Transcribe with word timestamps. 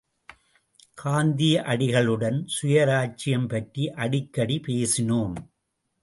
காந்தியடிகளுடன் 1.01 2.39
சுயராச்சியம் 2.55 3.47
பற்றி 3.47 3.89
அடிக்கடி 3.89 4.57
பேசினோம். 4.67 5.35